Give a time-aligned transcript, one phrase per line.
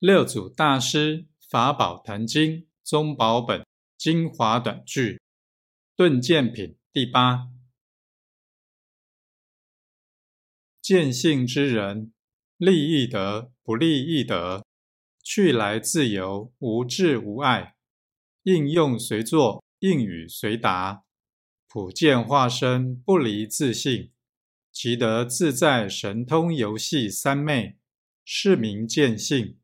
[0.00, 5.20] 六祖大师法宝坛经宗宝本精华短句
[5.96, 7.48] 顿见品第八，
[10.80, 12.12] 见性之人，
[12.56, 14.64] 利益得不利益得，
[15.24, 17.74] 去来自由，无智无碍，
[18.44, 21.02] 应用随作，应语随答，
[21.66, 24.12] 普见化身不离自性，
[24.70, 27.76] 其得自在神通游戏三昧，
[28.24, 29.58] 是名见性。